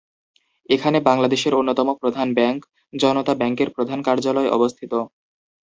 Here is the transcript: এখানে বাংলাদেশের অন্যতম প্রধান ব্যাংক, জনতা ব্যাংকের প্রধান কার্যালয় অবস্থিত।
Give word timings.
এখানে 0.69 0.97
বাংলাদেশের 1.01 1.53
অন্যতম 1.55 1.87
প্রধান 2.01 2.27
ব্যাংক, 2.33 2.59
জনতা 2.93 3.33
ব্যাংকের 3.35 3.69
প্রধান 3.75 3.99
কার্যালয় 4.07 4.49
অবস্থিত। 4.49 4.93